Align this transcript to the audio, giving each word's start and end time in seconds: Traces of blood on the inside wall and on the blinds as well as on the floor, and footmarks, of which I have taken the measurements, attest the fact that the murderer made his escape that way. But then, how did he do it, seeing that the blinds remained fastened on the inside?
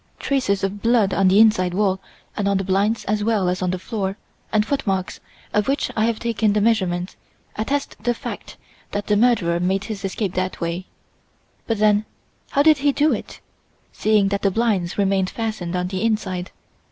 Traces 0.17 0.63
of 0.63 0.81
blood 0.81 1.13
on 1.13 1.27
the 1.27 1.39
inside 1.39 1.75
wall 1.75 1.99
and 2.35 2.47
on 2.47 2.57
the 2.57 2.63
blinds 2.63 3.05
as 3.05 3.23
well 3.23 3.47
as 3.47 3.61
on 3.61 3.69
the 3.69 3.77
floor, 3.77 4.17
and 4.51 4.65
footmarks, 4.65 5.19
of 5.53 5.67
which 5.67 5.91
I 5.95 6.05
have 6.05 6.17
taken 6.17 6.53
the 6.53 6.59
measurements, 6.59 7.15
attest 7.55 7.97
the 8.03 8.15
fact 8.15 8.57
that 8.93 9.05
the 9.05 9.15
murderer 9.15 9.59
made 9.59 9.83
his 9.83 10.03
escape 10.03 10.33
that 10.33 10.59
way. 10.59 10.87
But 11.67 11.77
then, 11.77 12.05
how 12.49 12.63
did 12.63 12.79
he 12.79 12.91
do 12.91 13.13
it, 13.13 13.41
seeing 13.93 14.29
that 14.29 14.41
the 14.41 14.49
blinds 14.49 14.97
remained 14.97 15.29
fastened 15.29 15.75
on 15.75 15.89
the 15.89 16.03
inside? 16.03 16.49